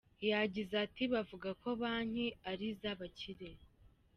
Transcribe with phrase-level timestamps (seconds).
[0.31, 3.49] Yagize ati “Bavuga ko banki ari iz’abakire.